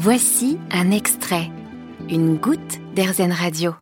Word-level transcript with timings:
Voici 0.00 0.60
un 0.70 0.92
extrait, 0.92 1.50
une 2.08 2.36
goutte 2.36 2.78
d'Airzen 2.94 3.32
Radio. 3.32 3.74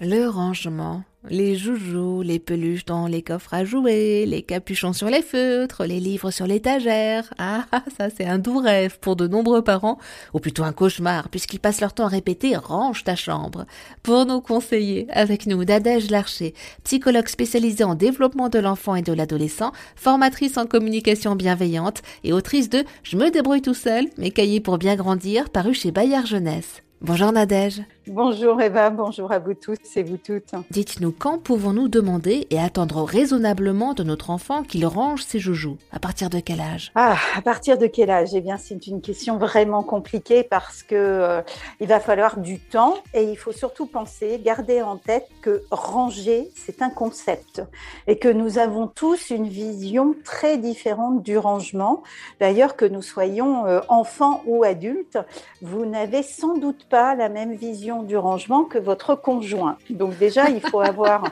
Le 0.00 0.26
rangement 0.26 1.04
les 1.28 1.56
joujoux, 1.56 2.22
les 2.22 2.38
peluches 2.38 2.84
dans 2.84 3.06
les 3.06 3.22
coffres 3.22 3.52
à 3.52 3.64
jouer, 3.64 4.24
les 4.26 4.42
capuchons 4.42 4.92
sur 4.92 5.08
les 5.08 5.22
feutres, 5.22 5.84
les 5.84 6.00
livres 6.00 6.30
sur 6.30 6.46
l'étagère. 6.46 7.32
Ah, 7.70 7.82
ça 7.96 8.08
c'est 8.14 8.26
un 8.26 8.38
doux 8.38 8.58
rêve 8.58 8.98
pour 9.00 9.16
de 9.16 9.26
nombreux 9.26 9.62
parents, 9.62 9.98
ou 10.34 10.38
plutôt 10.38 10.64
un 10.64 10.72
cauchemar, 10.72 11.28
puisqu'ils 11.28 11.60
passent 11.60 11.80
leur 11.80 11.92
temps 11.92 12.06
à 12.06 12.08
répéter 12.08 12.56
range 12.56 13.04
ta 13.04 13.16
chambre. 13.16 13.66
Pour 14.02 14.26
nous 14.26 14.40
conseiller, 14.40 15.06
avec 15.10 15.46
nous 15.46 15.64
Nadège 15.64 16.10
Larcher, 16.10 16.54
psychologue 16.84 17.28
spécialisée 17.28 17.84
en 17.84 17.94
développement 17.94 18.48
de 18.48 18.58
l'enfant 18.58 18.94
et 18.94 19.02
de 19.02 19.12
l'adolescent, 19.12 19.72
formatrice 19.96 20.56
en 20.56 20.66
communication 20.66 21.36
bienveillante 21.36 22.02
et 22.22 22.32
autrice 22.32 22.68
de 22.70 22.84
Je 23.02 23.16
me 23.16 23.30
débrouille 23.30 23.62
tout 23.62 23.74
seul, 23.74 24.06
mes 24.18 24.30
cahiers 24.30 24.60
pour 24.60 24.78
bien 24.78 24.96
grandir, 24.96 25.50
paru 25.50 25.74
chez 25.74 25.90
Bayard 25.90 26.26
Jeunesse. 26.26 26.82
Bonjour 27.00 27.32
Nadège. 27.32 27.82
Bonjour 28.10 28.58
Eva, 28.62 28.88
bonjour 28.88 29.32
à 29.32 29.38
vous 29.38 29.52
tous 29.52 29.76
et 29.96 30.02
vous 30.02 30.16
toutes. 30.16 30.52
Dites-nous 30.70 31.12
quand 31.12 31.38
pouvons-nous 31.38 31.88
demander 31.88 32.46
et 32.48 32.58
attendre 32.58 33.02
raisonnablement 33.02 33.92
de 33.92 34.02
notre 34.02 34.30
enfant 34.30 34.62
qu'il 34.62 34.86
range 34.86 35.22
ses 35.24 35.38
joujoux 35.38 35.76
À 35.92 35.98
partir 35.98 36.30
de 36.30 36.40
quel 36.40 36.60
âge? 36.60 36.90
Ah, 36.94 37.16
à 37.36 37.42
partir 37.42 37.76
de 37.76 37.86
quel 37.86 38.08
âge? 38.08 38.30
Eh 38.32 38.40
bien, 38.40 38.56
c'est 38.56 38.86
une 38.86 39.02
question 39.02 39.36
vraiment 39.36 39.82
compliquée 39.82 40.42
parce 40.42 40.82
que 40.82 40.94
euh, 40.94 41.42
il 41.80 41.86
va 41.86 42.00
falloir 42.00 42.38
du 42.38 42.58
temps 42.58 42.94
et 43.12 43.24
il 43.24 43.36
faut 43.36 43.52
surtout 43.52 43.84
penser, 43.84 44.40
garder 44.42 44.80
en 44.80 44.96
tête 44.96 45.28
que 45.42 45.62
ranger, 45.70 46.48
c'est 46.54 46.80
un 46.80 46.90
concept 46.90 47.62
et 48.06 48.18
que 48.18 48.28
nous 48.28 48.56
avons 48.56 48.86
tous 48.86 49.28
une 49.28 49.48
vision 49.48 50.14
très 50.24 50.56
différente 50.56 51.22
du 51.22 51.36
rangement. 51.36 52.02
D'ailleurs, 52.40 52.74
que 52.74 52.86
nous 52.86 53.02
soyons 53.02 53.66
euh, 53.66 53.80
enfants 53.88 54.42
ou 54.46 54.64
adultes, 54.64 55.18
vous 55.60 55.84
n'avez 55.84 56.22
sans 56.22 56.56
doute 56.56 56.86
pas 56.88 57.14
la 57.14 57.28
même 57.28 57.54
vision 57.54 57.97
du 58.02 58.16
rangement 58.16 58.64
que 58.64 58.78
votre 58.78 59.14
conjoint. 59.14 59.76
Donc 59.90 60.16
déjà, 60.18 60.48
il 60.50 60.60
faut 60.60 60.80
avoir, 60.80 61.24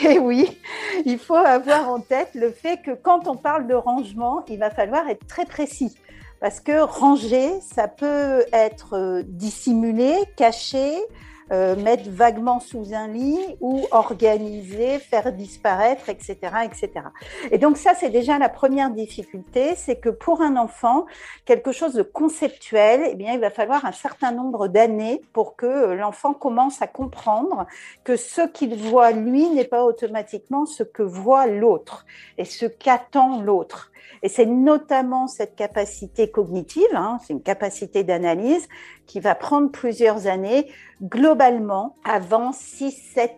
et 0.00 0.06
eh 0.14 0.18
oui, 0.18 0.58
il 1.04 1.18
faut 1.18 1.34
avoir 1.34 1.88
en 1.90 2.00
tête 2.00 2.30
le 2.34 2.50
fait 2.50 2.80
que 2.82 2.92
quand 2.92 3.28
on 3.28 3.36
parle 3.36 3.66
de 3.66 3.74
rangement, 3.74 4.44
il 4.48 4.58
va 4.58 4.70
falloir 4.70 5.08
être 5.08 5.26
très 5.26 5.44
précis. 5.44 5.96
Parce 6.40 6.60
que 6.60 6.80
ranger, 6.80 7.60
ça 7.60 7.88
peut 7.88 8.44
être 8.52 8.96
euh, 8.96 9.22
dissimulé, 9.26 10.14
caché, 10.36 10.94
euh, 11.52 11.76
mettre 11.76 12.08
vaguement 12.08 12.60
sous 12.60 12.94
un 12.94 13.08
lit 13.08 13.38
ou 13.60 13.86
organiser, 13.90 14.98
faire 14.98 15.32
disparaître, 15.32 16.08
etc., 16.08 16.36
etc. 16.64 17.06
Et 17.50 17.58
donc 17.58 17.76
ça, 17.76 17.94
c'est 17.94 18.10
déjà 18.10 18.38
la 18.38 18.48
première 18.48 18.90
difficulté, 18.90 19.74
c'est 19.76 19.96
que 19.96 20.08
pour 20.08 20.40
un 20.40 20.56
enfant, 20.56 21.06
quelque 21.44 21.72
chose 21.72 21.94
de 21.94 22.02
conceptuel, 22.02 23.02
eh 23.10 23.14
bien, 23.14 23.34
il 23.34 23.40
va 23.40 23.50
falloir 23.50 23.84
un 23.84 23.92
certain 23.92 24.32
nombre 24.32 24.68
d'années 24.68 25.22
pour 25.32 25.56
que 25.56 25.66
euh, 25.66 25.94
l'enfant 25.94 26.32
commence 26.32 26.80
à 26.80 26.86
comprendre 26.86 27.66
que 28.04 28.16
ce 28.16 28.42
qu'il 28.42 28.74
voit 28.76 29.12
lui 29.12 29.48
n'est 29.50 29.64
pas 29.64 29.84
automatiquement 29.84 30.66
ce 30.66 30.82
que 30.82 31.02
voit 31.02 31.46
l'autre 31.46 32.06
et 32.38 32.44
ce 32.44 32.66
qu'attend 32.66 33.42
l'autre. 33.42 33.90
Et 34.22 34.28
c'est 34.28 34.46
notamment 34.46 35.26
cette 35.26 35.54
capacité 35.54 36.30
cognitive, 36.30 36.88
hein, 36.94 37.18
c'est 37.22 37.32
une 37.32 37.42
capacité 37.42 38.04
d'analyse 38.04 38.68
qui 39.06 39.20
va 39.20 39.34
prendre 39.34 39.70
plusieurs 39.70 40.26
années. 40.26 40.66
Globalement, 41.02 41.33
avant 41.40 42.50
6-7 42.50 43.30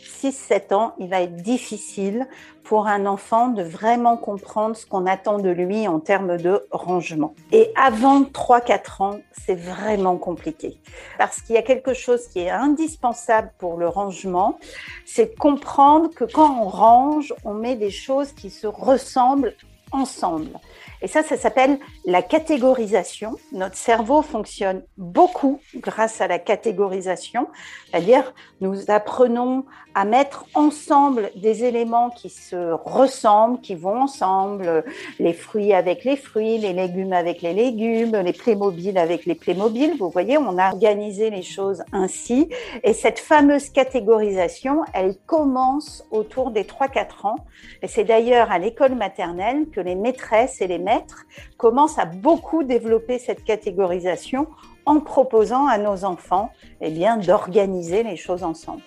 6-7 0.00 0.74
ans, 0.74 0.94
il 0.98 1.08
va 1.08 1.22
être 1.22 1.36
difficile 1.36 2.26
pour 2.64 2.86
un 2.86 3.06
enfant 3.06 3.48
de 3.48 3.62
vraiment 3.62 4.16
comprendre 4.16 4.76
ce 4.76 4.86
qu'on 4.86 5.06
attend 5.06 5.38
de 5.38 5.50
lui 5.50 5.88
en 5.88 5.98
termes 5.98 6.36
de 6.36 6.66
rangement. 6.70 7.34
Et 7.52 7.72
avant 7.76 8.22
3-4 8.22 9.02
ans, 9.02 9.20
c'est 9.32 9.56
vraiment 9.56 10.16
compliqué. 10.16 10.80
Parce 11.18 11.40
qu'il 11.40 11.56
y 11.56 11.58
a 11.58 11.62
quelque 11.62 11.94
chose 11.94 12.28
qui 12.28 12.40
est 12.40 12.50
indispensable 12.50 13.52
pour 13.58 13.76
le 13.76 13.88
rangement, 13.88 14.58
c'est 15.04 15.34
de 15.34 15.38
comprendre 15.38 16.10
que 16.10 16.24
quand 16.24 16.62
on 16.62 16.68
range, 16.68 17.34
on 17.44 17.54
met 17.54 17.76
des 17.76 17.90
choses 17.90 18.32
qui 18.32 18.50
se 18.50 18.66
ressemblent 18.66 19.54
ensemble. 19.92 20.58
Et 21.02 21.08
ça, 21.08 21.22
ça 21.22 21.36
s'appelle 21.36 21.78
la 22.04 22.22
catégorisation. 22.22 23.36
Notre 23.52 23.76
cerveau 23.76 24.20
fonctionne 24.22 24.82
beaucoup 24.98 25.60
grâce 25.76 26.20
à 26.20 26.26
la 26.26 26.38
catégorisation, 26.38 27.48
c'est-à-dire 27.90 28.34
nous 28.60 28.90
apprenons 28.90 29.64
à 29.94 30.04
mettre 30.04 30.44
ensemble 30.54 31.30
des 31.36 31.64
éléments 31.64 32.10
qui 32.10 32.28
se 32.28 32.72
ressemblent, 32.72 33.60
qui 33.60 33.74
vont 33.74 34.02
ensemble, 34.02 34.84
les 35.18 35.32
fruits 35.32 35.72
avec 35.72 36.04
les 36.04 36.16
fruits, 36.16 36.58
les 36.58 36.72
légumes 36.72 37.12
avec 37.12 37.42
les 37.42 37.54
légumes, 37.54 38.16
les 38.16 38.32
Playmobil 38.32 38.98
avec 38.98 39.26
les 39.26 39.34
Playmobil. 39.34 39.96
Vous 39.98 40.10
voyez, 40.10 40.38
on 40.38 40.58
a 40.58 40.70
organisé 40.70 41.30
les 41.30 41.42
choses 41.42 41.82
ainsi. 41.92 42.48
Et 42.84 42.92
cette 42.92 43.18
fameuse 43.18 43.70
catégorisation, 43.70 44.84
elle 44.92 45.16
commence 45.26 46.04
autour 46.10 46.50
des 46.50 46.64
3-4 46.64 47.26
ans. 47.26 47.36
Et 47.82 47.88
c'est 47.88 48.04
d'ailleurs 48.04 48.52
à 48.52 48.58
l'école 48.58 48.94
maternelle 48.94 49.68
que 49.70 49.79
les 49.80 49.94
maîtresses 49.94 50.60
et 50.60 50.66
les 50.66 50.78
maîtres 50.78 51.26
commencent 51.56 51.98
à 51.98 52.04
beaucoup 52.04 52.62
développer 52.62 53.18
cette 53.18 53.44
catégorisation 53.44 54.46
en 54.86 55.00
proposant 55.00 55.66
à 55.66 55.78
nos 55.78 56.04
enfants 56.04 56.52
eh 56.80 56.90
bien, 56.90 57.16
d'organiser 57.16 58.02
les 58.02 58.16
choses 58.16 58.42
ensemble. 58.42 58.82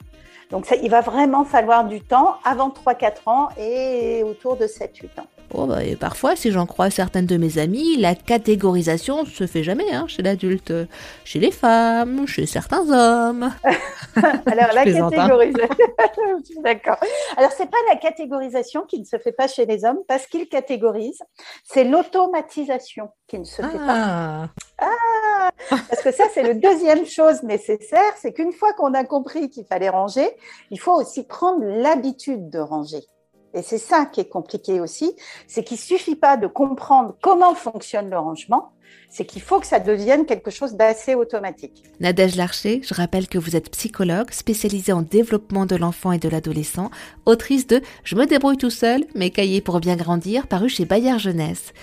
Donc 0.51 0.67
il 0.81 0.89
va 0.89 1.01
vraiment 1.01 1.45
falloir 1.45 1.85
du 1.85 2.01
temps 2.01 2.35
avant 2.43 2.69
3-4 2.69 3.13
ans 3.25 3.49
et 3.57 4.23
autour 4.23 4.55
de 4.55 4.65
7-8 4.65 5.19
ans. 5.19 5.27
Oh 5.55 5.67
bah, 5.67 5.83
et 5.83 5.95
parfois, 5.95 6.35
si 6.35 6.51
j'en 6.51 6.65
crois 6.65 6.89
certaines 6.89 7.27
de 7.27 7.37
mes 7.37 7.59
amies, 7.59 7.97
la 7.97 8.15
catégorisation 8.15 9.23
se 9.25 9.45
fait 9.45 9.61
jamais 9.61 9.93
hein, 9.93 10.05
chez 10.07 10.23
l'adulte, 10.23 10.73
chez 11.25 11.39
les 11.39 11.51
femmes, 11.51 12.27
chez 12.27 12.47
certains 12.47 12.89
hommes. 12.89 13.51
Alors 14.15 14.73
la 14.73 14.81
hein. 14.81 15.09
catégorisation, 15.09 15.85
d'accord. 16.63 16.97
Alors 17.37 17.51
c'est 17.51 17.69
pas 17.69 17.77
la 17.89 17.97
catégorisation 17.97 18.81
qui 18.81 18.99
ne 18.99 19.05
se 19.05 19.17
fait 19.17 19.31
pas 19.31 19.47
chez 19.47 19.67
les 19.67 19.85
hommes 19.85 19.99
parce 20.07 20.25
qu'ils 20.25 20.49
catégorisent, 20.49 21.21
c'est 21.63 21.83
l'automatisation 21.83 23.09
qui 23.27 23.37
ne 23.37 23.45
se 23.45 23.61
fait 23.61 23.77
pas. 23.77 24.49
Ah, 24.79 24.89
ah 24.89 25.49
parce 25.69 26.01
que 26.01 26.11
ça 26.11 26.25
c'est 26.33 26.43
le 26.43 26.55
deuxième 26.55 27.05
chose 27.05 27.43
nécessaire, 27.43 28.13
c'est 28.19 28.33
qu'une 28.33 28.53
fois 28.53 28.73
qu'on 28.73 28.93
a 28.95 29.03
compris 29.03 29.49
qu'il 29.49 29.65
fallait 29.65 29.89
ranger, 29.89 30.29
il 30.71 30.79
faut 30.79 30.93
aussi 30.93 31.23
prendre 31.23 31.63
l'habitude 31.63 32.49
de 32.49 32.59
ranger. 32.59 33.03
Et 33.53 33.61
c'est 33.61 33.77
ça 33.77 34.05
qui 34.05 34.19
est 34.19 34.29
compliqué 34.29 34.79
aussi, 34.79 35.15
c'est 35.47 35.63
qu'il 35.63 35.77
suffit 35.77 36.15
pas 36.15 36.37
de 36.37 36.47
comprendre 36.47 37.15
comment 37.21 37.53
fonctionne 37.53 38.09
le 38.09 38.17
rangement, 38.17 38.71
c'est 39.09 39.25
qu'il 39.25 39.41
faut 39.41 39.59
que 39.59 39.67
ça 39.67 39.79
devienne 39.79 40.25
quelque 40.25 40.49
chose 40.49 40.73
d'assez 40.73 41.13
automatique. 41.13 41.83
Nadège 41.99 42.35
Larcher, 42.35 42.81
je 42.83 42.93
rappelle 42.93 43.27
que 43.27 43.37
vous 43.37 43.55
êtes 43.55 43.69
psychologue 43.69 44.31
spécialisée 44.31 44.91
en 44.91 45.03
développement 45.03 45.67
de 45.67 45.75
l'enfant 45.75 46.11
et 46.11 46.17
de 46.17 46.29
l'adolescent, 46.29 46.89
autrice 47.25 47.67
de 47.67 47.81
Je 48.03 48.15
me 48.15 48.25
débrouille 48.25 48.57
tout 48.57 48.71
seul, 48.71 49.05
mes 49.13 49.29
cahiers 49.29 49.61
pour 49.61 49.79
bien 49.79 49.95
grandir, 49.95 50.47
paru 50.47 50.67
chez 50.67 50.85
Bayard 50.85 51.19
Jeunesse. 51.19 51.73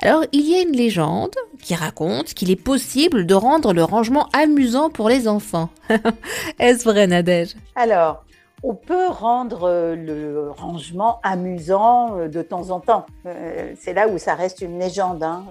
Alors, 0.00 0.24
il 0.32 0.48
y 0.48 0.54
a 0.54 0.62
une 0.62 0.76
légende 0.76 1.34
qui 1.60 1.74
raconte 1.74 2.32
qu'il 2.32 2.50
est 2.50 2.56
possible 2.56 3.26
de 3.26 3.34
rendre 3.34 3.74
le 3.74 3.82
rangement 3.82 4.28
amusant 4.32 4.90
pour 4.90 5.08
les 5.08 5.26
enfants. 5.26 5.70
Est-ce 6.60 6.84
vrai, 6.84 7.08
Nadège? 7.08 7.56
Alors, 7.74 8.24
on 8.62 8.74
peut 8.74 9.06
rendre 9.08 9.68
euh, 9.68 9.94
le 9.94 10.50
rangement 10.50 11.20
amusant 11.22 12.18
euh, 12.18 12.28
de 12.28 12.42
temps 12.42 12.70
en 12.70 12.80
temps. 12.80 13.06
Euh, 13.26 13.72
c'est 13.78 13.92
là 13.92 14.08
où 14.08 14.18
ça 14.18 14.34
reste 14.34 14.60
une 14.62 14.78
légende. 14.78 15.22
Hein. 15.22 15.44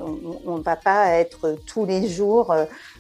On 0.46 0.58
ne 0.58 0.64
va 0.64 0.76
pas 0.76 1.12
être 1.12 1.58
tous 1.68 1.86
les 1.86 2.10
jours 2.10 2.54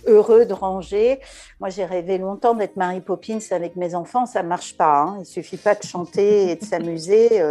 heureux 0.05 0.45
de 0.45 0.53
ranger. 0.53 1.19
Moi, 1.59 1.69
j'ai 1.69 1.83
rêvé 1.83 2.17
longtemps 2.17 2.53
d'être 2.53 2.77
Mary 2.77 3.01
Poppins 3.01 3.39
avec 3.51 3.75
mes 3.75 3.95
enfants. 3.95 4.25
Ça 4.25 4.43
marche 4.43 4.77
pas. 4.77 5.01
Hein. 5.01 5.17
Il 5.19 5.25
suffit 5.25 5.57
pas 5.57 5.75
de 5.75 5.83
chanter 5.83 6.51
et 6.51 6.55
de 6.55 6.63
s'amuser 6.63 7.41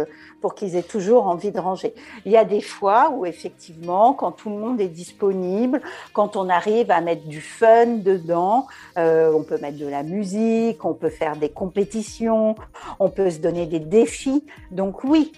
pour 0.41 0.55
qu'ils 0.55 0.75
aient 0.75 0.83
toujours 0.83 1.27
envie 1.27 1.51
de 1.51 1.59
ranger. 1.59 1.93
Il 2.25 2.31
y 2.31 2.37
a 2.37 2.45
des 2.45 2.61
fois 2.61 3.11
où 3.11 3.25
effectivement, 3.25 4.13
quand 4.13 4.31
tout 4.31 4.49
le 4.49 4.57
monde 4.57 4.79
est 4.79 4.87
disponible, 4.87 5.81
quand 6.13 6.35
on 6.35 6.47
arrive 6.49 6.91
à 6.91 7.01
mettre 7.01 7.27
du 7.27 7.41
fun 7.41 7.97
dedans, 7.97 8.67
on 8.95 9.43
peut 9.43 9.57
mettre 9.61 9.77
de 9.77 9.87
la 9.87 10.03
musique, 10.03 10.85
on 10.85 10.93
peut 10.93 11.09
faire 11.09 11.35
des 11.35 11.49
compétitions 11.49 12.46
on 12.99 13.09
peut 13.09 13.29
se 13.29 13.39
donner 13.39 13.65
des 13.65 13.79
défis. 13.79 14.45
Donc 14.71 15.03
oui, 15.03 15.31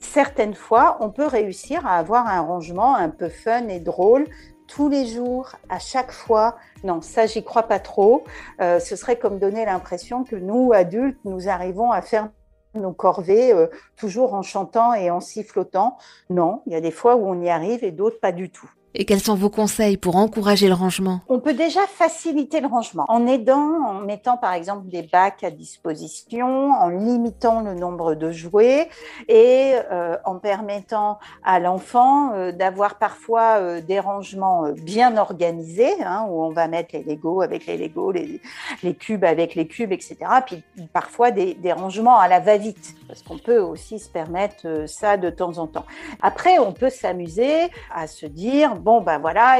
certaines 0.00 0.54
fois, 0.54 0.96
on 1.00 1.10
peut 1.10 1.26
réussir 1.26 1.86
à 1.86 1.98
avoir 1.98 2.26
un 2.26 2.40
rangement 2.40 2.96
un 2.96 3.10
peu 3.10 3.28
fun 3.28 3.68
et 3.68 3.80
drôle 3.80 4.26
tous 4.66 4.88
les 4.88 5.06
jours, 5.06 5.52
à 5.68 5.78
chaque 5.78 6.12
fois. 6.12 6.56
Non, 6.84 7.00
ça, 7.00 7.26
j'y 7.26 7.44
crois 7.44 7.64
pas 7.64 7.78
trop. 7.78 8.24
Euh, 8.60 8.80
ce 8.80 8.96
serait 8.96 9.16
comme 9.16 9.38
donner 9.38 9.64
l'impression 9.64 10.24
que 10.24 10.36
nous, 10.36 10.72
adultes, 10.72 11.18
nous 11.24 11.48
arrivons 11.48 11.92
à 11.92 12.02
faire 12.02 12.30
nos 12.74 12.92
corvées 12.92 13.52
euh, 13.52 13.68
toujours 13.96 14.34
en 14.34 14.42
chantant 14.42 14.94
et 14.94 15.10
en 15.10 15.20
sifflotant. 15.20 15.96
Non, 16.30 16.62
il 16.66 16.72
y 16.72 16.76
a 16.76 16.80
des 16.80 16.90
fois 16.90 17.16
où 17.16 17.26
on 17.26 17.40
y 17.40 17.48
arrive 17.48 17.84
et 17.84 17.92
d'autres 17.92 18.20
pas 18.20 18.32
du 18.32 18.50
tout. 18.50 18.70
Et 18.98 19.04
quels 19.04 19.20
sont 19.20 19.34
vos 19.34 19.50
conseils 19.50 19.98
pour 19.98 20.16
encourager 20.16 20.68
le 20.68 20.74
rangement? 20.74 21.20
On 21.28 21.38
peut 21.38 21.52
déjà 21.52 21.80
faciliter 21.86 22.60
le 22.60 22.66
rangement 22.66 23.04
en 23.08 23.26
aidant, 23.26 23.84
en 23.84 24.00
mettant 24.00 24.38
par 24.38 24.54
exemple 24.54 24.88
des 24.88 25.02
bacs 25.02 25.44
à 25.44 25.50
disposition, 25.50 26.70
en 26.70 26.88
limitant 26.88 27.60
le 27.60 27.74
nombre 27.74 28.14
de 28.14 28.30
jouets 28.30 28.88
et 29.28 29.74
euh, 29.92 30.16
en 30.24 30.36
permettant 30.36 31.18
à 31.44 31.60
l'enfant 31.60 32.32
euh, 32.32 32.52
d'avoir 32.52 32.94
parfois 32.94 33.58
euh, 33.58 33.80
des 33.82 34.00
rangements 34.00 34.72
bien 34.72 35.18
organisés, 35.18 36.02
hein, 36.02 36.26
où 36.30 36.42
on 36.42 36.50
va 36.50 36.66
mettre 36.66 36.96
les 36.96 37.04
Legos 37.04 37.42
avec 37.42 37.66
les 37.66 37.76
Legos, 37.76 38.12
les, 38.12 38.40
les, 38.82 38.94
cubes 38.94 39.24
avec 39.24 39.56
les 39.56 39.66
cubes, 39.66 39.92
etc. 39.92 40.16
Puis 40.46 40.62
parfois 40.94 41.32
des, 41.32 41.52
des 41.52 41.72
rangements 41.72 42.18
à 42.18 42.28
la 42.28 42.40
va-vite, 42.40 42.94
parce 43.08 43.22
qu'on 43.22 43.36
peut 43.36 43.58
aussi 43.58 43.98
se 43.98 44.08
permettre 44.08 44.84
ça 44.86 45.18
de 45.18 45.28
temps 45.28 45.58
en 45.58 45.66
temps. 45.66 45.84
Après, 46.22 46.58
on 46.58 46.72
peut 46.72 46.88
s'amuser 46.88 47.68
à 47.94 48.06
se 48.06 48.24
dire, 48.24 48.74
bon, 48.86 49.00
ben 49.00 49.18
voilà, 49.18 49.58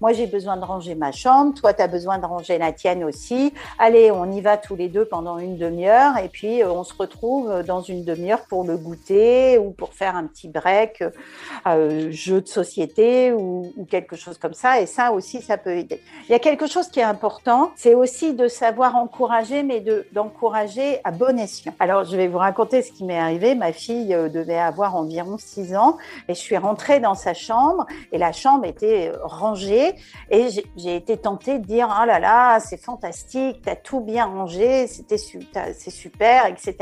moi 0.00 0.12
j'ai 0.12 0.26
besoin 0.26 0.56
de 0.56 0.64
ranger 0.64 0.96
ma 0.96 1.12
chambre, 1.12 1.54
toi 1.54 1.72
tu 1.72 1.80
as 1.80 1.86
besoin 1.86 2.18
de 2.18 2.26
ranger 2.26 2.58
la 2.58 2.72
tienne 2.72 3.04
aussi. 3.04 3.54
Allez, 3.78 4.10
on 4.10 4.32
y 4.32 4.40
va 4.40 4.56
tous 4.56 4.74
les 4.74 4.88
deux 4.88 5.04
pendant 5.04 5.38
une 5.38 5.56
demi-heure 5.56 6.18
et 6.18 6.28
puis 6.28 6.60
euh, 6.60 6.72
on 6.72 6.82
se 6.82 6.92
retrouve 6.92 7.62
dans 7.62 7.82
une 7.82 8.04
demi-heure 8.04 8.46
pour 8.48 8.64
le 8.64 8.76
goûter 8.76 9.58
ou 9.58 9.70
pour 9.70 9.92
faire 9.92 10.16
un 10.16 10.26
petit 10.26 10.48
break, 10.48 11.04
euh, 11.68 12.10
jeu 12.10 12.40
de 12.40 12.48
société 12.48 13.32
ou, 13.32 13.72
quelque 13.88 14.16
chose 14.16 14.38
comme 14.38 14.54
ça. 14.54 14.80
Et 14.80 14.86
ça 14.86 15.12
aussi, 15.12 15.40
ça 15.40 15.56
peut 15.56 15.76
aider. 15.76 16.00
Il 16.28 16.32
y 16.32 16.34
a 16.34 16.40
quelque 16.40 16.66
chose 16.66 16.88
qui 16.88 16.98
est 16.98 17.04
important, 17.04 17.70
c'est 17.76 17.94
aussi 17.94 18.34
de 18.34 18.48
savoir 18.48 18.96
encourager, 18.96 19.62
mais 19.62 19.84
d'encourager 20.10 21.00
à 21.04 21.12
bon 21.12 21.38
escient. 21.38 21.74
Alors, 21.78 22.02
je 22.04 22.16
vais 22.16 22.26
vous 22.26 22.38
raconter 22.38 22.82
ce 22.82 22.90
qui 22.90 23.04
m'est 23.04 23.18
arrivé. 23.18 23.54
Ma 23.54 23.72
fille 23.72 24.12
euh, 24.14 24.28
devait 24.28 24.58
avoir 24.58 24.96
environ 24.96 25.36
6 25.38 25.76
ans 25.76 25.96
et 26.28 26.34
je 26.34 26.40
suis 26.40 26.56
rentrée 26.56 26.98
dans 26.98 27.14
sa 27.14 27.34
chambre 27.34 27.86
et 28.10 28.18
la 28.18 28.32
chambre 28.32 28.53
était 28.62 29.12
rangée 29.22 29.94
et 30.30 30.48
j'ai 30.76 30.96
été 30.96 31.16
tentée 31.16 31.58
de 31.58 31.66
dire, 31.66 31.88
oh 32.00 32.06
là 32.06 32.18
là, 32.18 32.60
c'est 32.60 32.76
fantastique, 32.76 33.62
tu 33.62 33.68
as 33.68 33.76
tout 33.76 34.00
bien 34.00 34.26
rangé, 34.26 34.86
c'était 34.86 35.18
c'est 35.18 35.90
super, 35.90 36.46
etc. 36.46 36.76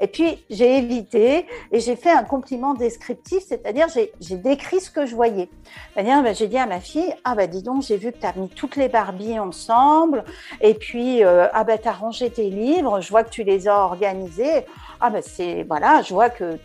Et 0.00 0.06
puis, 0.06 0.44
j'ai 0.50 0.78
évité 0.78 1.46
et 1.72 1.80
j'ai 1.80 1.96
fait 1.96 2.10
un 2.10 2.24
compliment 2.24 2.74
descriptif, 2.74 3.42
c'est-à-dire 3.46 3.86
j'ai 3.88 4.36
décrit 4.36 4.80
ce 4.80 4.90
que 4.90 5.06
je 5.06 5.14
voyais. 5.14 5.48
C'est-à-dire, 5.94 6.22
ben, 6.22 6.34
j'ai 6.34 6.48
dit 6.48 6.58
à 6.58 6.66
ma 6.66 6.80
fille, 6.80 7.14
ah 7.24 7.34
bah 7.34 7.46
dis 7.46 7.62
donc, 7.62 7.82
j'ai 7.82 7.96
vu 7.96 8.12
que 8.12 8.18
tu 8.18 8.26
as 8.26 8.34
mis 8.34 8.48
toutes 8.48 8.76
les 8.76 8.88
Barbies 8.88 9.38
ensemble 9.38 10.24
et 10.60 10.74
puis, 10.74 11.24
euh, 11.24 11.46
ah 11.52 11.64
bah 11.64 11.78
tu 11.78 11.88
as 11.88 11.92
rangé 11.92 12.30
tes 12.30 12.50
livres, 12.50 13.00
je 13.00 13.10
vois 13.10 13.24
que 13.24 13.30
tu 13.30 13.44
les 13.44 13.68
as 13.68 13.78
organisés. 13.78 14.66
Ah 15.00 15.10
ben 15.10 15.22
c'est 15.22 15.64
voilà, 15.64 16.02
je 16.02 16.14
vois 16.14 16.30
que 16.30 16.58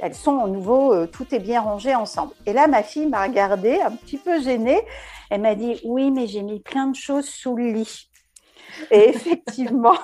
elles 0.00 0.14
sont 0.14 0.32
au 0.32 0.48
nouveau, 0.48 0.94
euh, 0.94 1.06
tout 1.06 1.34
est 1.34 1.38
bien 1.38 1.60
rangé 1.60 1.94
ensemble. 1.94 2.32
Et 2.46 2.52
là, 2.52 2.66
ma 2.66 2.82
fille 2.82 3.06
m'a 3.06 3.22
regardée 3.22 3.78
un 3.94 3.96
petit 3.96 4.18
peu 4.18 4.40
gênée. 4.40 4.80
Elle 5.30 5.40
m'a 5.40 5.54
dit 5.54 5.80
oui, 5.84 6.10
mais 6.10 6.26
j'ai 6.26 6.42
mis 6.42 6.60
plein 6.60 6.88
de 6.88 6.96
choses 6.96 7.26
sous 7.26 7.56
le 7.56 7.70
lit. 7.70 8.10
Et 8.90 9.08
effectivement, 9.08 9.96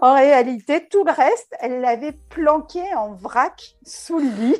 en 0.00 0.14
réalité, 0.14 0.88
tout 0.88 1.04
le 1.04 1.12
reste, 1.12 1.54
elle 1.60 1.80
l'avait 1.80 2.18
planqué 2.30 2.82
en 2.94 3.14
vrac 3.14 3.76
sous 3.84 4.18
le 4.18 4.28
lit 4.28 4.56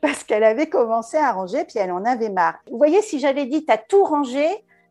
parce 0.00 0.24
qu'elle 0.24 0.44
avait 0.44 0.68
commencé 0.68 1.16
à 1.16 1.32
ranger, 1.32 1.64
puis 1.64 1.78
elle 1.78 1.92
en 1.92 2.04
avait 2.04 2.30
marre. 2.30 2.58
Vous 2.70 2.78
voyez, 2.78 3.02
si 3.02 3.20
j'avais 3.20 3.46
dit, 3.46 3.64
t'as 3.64 3.78
tout 3.78 4.04
rangé, 4.04 4.46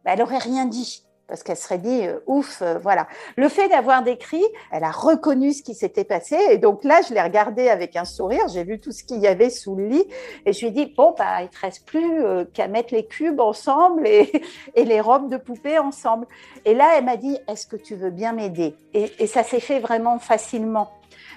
ben, 0.05 0.13
elle 0.13 0.21
aurait 0.21 0.37
rien 0.37 0.65
dit 0.65 1.03
parce 1.27 1.43
qu'elle 1.43 1.57
serait 1.57 1.77
dit 1.77 2.05
euh, 2.05 2.19
ouf, 2.27 2.61
euh, 2.61 2.77
voilà. 2.77 3.07
Le 3.37 3.49
fait 3.49 3.69
d'avoir 3.69 4.03
décrit, 4.03 4.43
elle 4.71 4.83
a 4.83 4.91
reconnu 4.91 5.53
ce 5.53 5.63
qui 5.63 5.73
s'était 5.73 6.03
passé 6.03 6.37
et 6.51 6.57
donc 6.57 6.83
là, 6.83 7.01
je 7.07 7.13
l'ai 7.13 7.21
regardée 7.21 7.69
avec 7.69 7.95
un 7.95 8.05
sourire, 8.05 8.47
j'ai 8.49 8.63
vu 8.63 8.79
tout 8.79 8.91
ce 8.91 9.03
qu'il 9.03 9.19
y 9.19 9.27
avait 9.27 9.49
sous 9.49 9.75
le 9.75 9.87
lit 9.87 10.05
et 10.45 10.53
je 10.53 10.59
lui 10.61 10.67
ai 10.67 10.71
dit 10.71 10.93
bon 10.95 11.15
bah 11.17 11.41
il 11.41 11.49
te 11.49 11.59
reste 11.59 11.85
plus 11.85 12.23
euh, 12.23 12.45
qu'à 12.53 12.67
mettre 12.67 12.93
les 12.93 13.05
cubes 13.05 13.39
ensemble 13.39 14.07
et, 14.07 14.31
les 14.75 15.01
robes 15.01 15.29
de 15.29 15.37
poupée 15.37 15.79
ensemble. 15.79 16.27
Et 16.65 16.73
là, 16.73 16.93
elle 16.97 17.05
m'a 17.05 17.17
dit 17.17 17.37
est-ce 17.47 17.67
que 17.67 17.77
tu 17.77 17.95
veux 17.95 18.11
bien 18.11 18.33
m'aider? 18.33 18.75
Et 18.93 19.27
ça 19.27 19.43
s'est 19.43 19.59
fait 19.59 19.79
vraiment 19.79 20.19
facilement. 20.19 20.91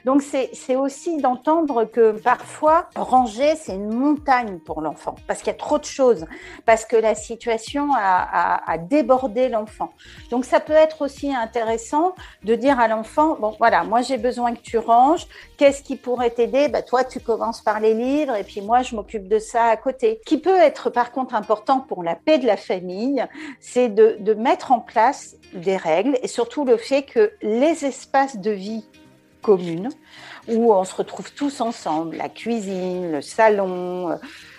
Donc 0.06 0.23
c'est 0.23 0.76
aussi 0.76 1.17
d'entendre 1.17 1.85
que 1.85 2.12
parfois 2.12 2.88
ranger 2.94 3.56
c'est 3.56 3.75
une 3.75 3.93
montagne 3.93 4.61
pour 4.61 4.81
l'enfant 4.81 5.17
parce 5.26 5.41
qu'il 5.41 5.49
y 5.49 5.56
a 5.56 5.58
trop 5.58 5.81
de 5.81 5.85
choses, 5.85 6.26
parce 6.64 6.85
que 6.85 6.94
la 6.94 7.17
situation 7.17 7.88
a, 7.93 8.79
débordé 8.79 9.49
l'enfant. 9.49 9.91
Donc 10.31 10.44
ça 10.44 10.61
peut 10.61 10.73
être 10.73 11.03
aussi 11.03 11.35
intéressant 11.35 12.14
de 12.44 12.55
dire 12.55 12.79
à 12.79 12.87
l'enfant 12.87 13.37
bon 13.41 13.56
voilà 13.58 13.82
moi 13.82 14.00
j'ai 14.00 14.17
besoin 14.17 14.55
que 14.55 14.61
tu 14.61 14.79
ranges, 14.79 15.26
qu'est-ce 15.56 15.82
qui 15.82 15.97
pourrait 15.97 16.31
t'aider? 16.31 16.69
Bah, 16.69 16.82
toi 16.82 17.03
tu 17.03 17.19
commences 17.19 17.61
par 17.61 17.81
les 17.81 17.94
livres 17.94 18.37
et 18.37 18.44
puis 18.44 18.61
moi 18.61 18.82
je 18.82 18.94
m'occupe 18.94 19.26
de 19.26 19.41
ça 19.41 19.64
à 19.64 19.76
côté. 19.76 20.20
Qui 20.25 20.38
peut 20.38 20.56
être 20.56 20.88
par 20.88 21.11
contre 21.11 21.35
important 21.35 21.81
pour 21.81 22.05
la 22.05 22.14
paix 22.14 22.38
de 22.38 22.47
la 22.47 22.56
famille, 22.56 23.26
c'est 23.58 23.88
de 23.88 24.35
mettre 24.35 24.70
en 24.70 24.79
place 24.79 25.35
des 25.53 25.76
règles 25.76 26.17
et 26.23 26.29
surtout 26.29 26.64
le 26.64 26.76
fait 26.76 27.03
que 27.03 27.32
les 27.43 27.85
espaces 27.85 28.37
de 28.37 28.53
vie 28.53 28.85
commune 29.46 29.90
où 30.48 30.75
on 30.75 30.84
se 30.84 30.94
retrouve 30.94 31.32
tous 31.32 31.60
ensemble, 31.60 32.16
la 32.16 32.28
cuisine, 32.28 33.12
le 33.12 33.22
salon, 33.22 34.10
euh, 34.10 34.16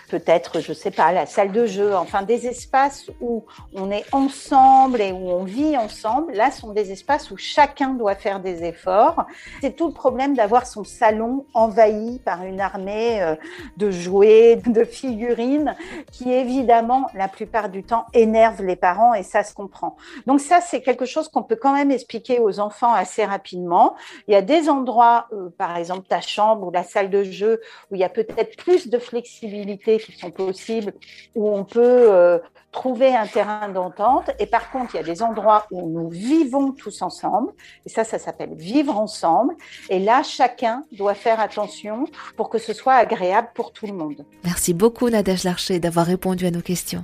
peut-être, 0.09 0.59
je 0.59 0.73
sais 0.73 0.91
pas, 0.91 1.11
la 1.11 1.25
salle 1.25 1.51
de 1.51 1.65
jeu, 1.65 1.95
enfin 1.95 2.23
des 2.23 2.47
espaces 2.47 3.09
où 3.21 3.45
on 3.73 3.91
est 3.91 4.05
ensemble 4.11 5.01
et 5.01 5.11
où 5.11 5.29
on 5.29 5.43
vit 5.43 5.77
ensemble. 5.77 6.33
Là, 6.33 6.51
sont 6.51 6.73
des 6.73 6.91
espaces 6.91 7.31
où 7.31 7.37
chacun 7.37 7.89
doit 7.89 8.15
faire 8.15 8.39
des 8.39 8.63
efforts. 8.63 9.25
C'est 9.61 9.75
tout 9.75 9.87
le 9.87 9.93
problème 9.93 10.35
d'avoir 10.35 10.65
son 10.65 10.83
salon 10.83 11.45
envahi 11.53 12.19
par 12.19 12.43
une 12.43 12.61
armée 12.61 13.21
euh, 13.21 13.35
de 13.77 13.91
jouets, 13.91 14.57
de 14.65 14.83
figurines, 14.83 15.75
qui 16.11 16.31
évidemment, 16.31 17.07
la 17.13 17.27
plupart 17.27 17.69
du 17.69 17.83
temps, 17.83 18.05
énerve 18.13 18.63
les 18.63 18.75
parents 18.75 19.13
et 19.13 19.23
ça 19.23 19.43
se 19.43 19.53
comprend. 19.53 19.95
Donc 20.25 20.39
ça, 20.39 20.61
c'est 20.61 20.81
quelque 20.81 21.05
chose 21.05 21.27
qu'on 21.27 21.43
peut 21.43 21.55
quand 21.55 21.73
même 21.73 21.91
expliquer 21.91 22.39
aux 22.39 22.59
enfants 22.59 22.93
assez 22.93 23.25
rapidement. 23.25 23.95
Il 24.27 24.33
y 24.33 24.37
a 24.37 24.41
des 24.41 24.69
endroits, 24.69 25.27
euh, 25.33 25.49
par 25.57 25.77
exemple 25.77 26.07
ta 26.07 26.21
chambre 26.21 26.67
ou 26.67 26.71
la 26.71 26.83
salle 26.83 27.09
de 27.09 27.23
jeu, 27.23 27.61
où 27.91 27.95
il 27.95 28.01
y 28.01 28.03
a 28.03 28.09
peut-être 28.09 28.55
plus 28.57 28.87
de 28.87 28.99
flexibilité 28.99 29.96
qui 29.99 30.17
sont 30.17 30.31
possibles, 30.31 30.93
où 31.35 31.49
on 31.49 31.63
peut 31.63 31.81
euh, 31.81 32.39
trouver 32.71 33.15
un 33.15 33.27
terrain 33.27 33.69
d'entente. 33.69 34.29
Et 34.39 34.45
par 34.45 34.71
contre, 34.71 34.95
il 34.95 34.97
y 34.97 34.99
a 34.99 35.03
des 35.03 35.21
endroits 35.21 35.65
où 35.71 35.87
nous 35.87 36.09
vivons 36.09 36.71
tous 36.71 37.01
ensemble, 37.01 37.51
et 37.85 37.89
ça, 37.89 38.03
ça 38.03 38.19
s'appelle 38.19 38.55
vivre 38.55 38.97
ensemble. 38.97 39.55
Et 39.89 39.99
là, 39.99 40.23
chacun 40.23 40.83
doit 40.91 41.15
faire 41.15 41.39
attention 41.39 42.05
pour 42.35 42.49
que 42.49 42.57
ce 42.57 42.73
soit 42.73 42.95
agréable 42.95 43.49
pour 43.53 43.73
tout 43.73 43.87
le 43.87 43.93
monde. 43.93 44.25
Merci 44.43 44.73
beaucoup, 44.73 45.09
Nadège 45.09 45.43
Larcher, 45.43 45.79
d'avoir 45.79 46.05
répondu 46.05 46.45
à 46.45 46.51
nos 46.51 46.61
questions. 46.61 47.03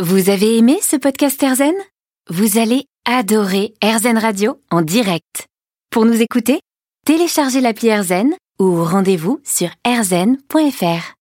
Vous 0.00 0.28
avez 0.28 0.58
aimé 0.58 0.78
ce 0.82 0.96
podcast 0.96 1.40
Erzen? 1.42 1.74
Vous 2.28 2.58
allez 2.58 2.86
adorer 3.04 3.74
Erzen 3.80 4.18
Radio 4.18 4.58
en 4.70 4.82
direct. 4.82 5.46
Pour 5.90 6.04
nous 6.04 6.20
écouter, 6.20 6.58
téléchargez 7.06 7.60
l'appli 7.60 7.88
Erzen 7.88 8.34
ou 8.58 8.82
rendez-vous 8.82 9.40
sur 9.44 9.68
erzen.fr. 9.84 11.12